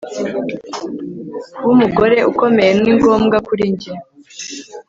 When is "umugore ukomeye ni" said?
1.75-2.91